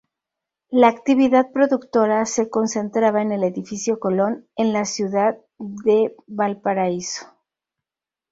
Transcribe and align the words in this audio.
La 0.71 0.87
actividad 0.87 1.51
productora 1.51 2.25
se 2.25 2.49
concentraba 2.49 3.21
en 3.21 3.31
el 3.31 3.43
edificio 3.43 3.99
Colón, 3.99 4.47
en 4.55 4.73
la 4.73 4.85
ciudad 4.85 5.37
de 5.59 6.15
Valparaíso. 6.25 7.27